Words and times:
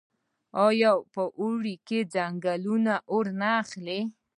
آیا 0.67 0.91
په 1.13 1.23
اوړي 1.39 1.75
کې 1.87 1.99
ځنګلونه 2.13 2.93
اور 3.11 3.25
نه 3.39 3.49
اخلي؟ 3.61 4.01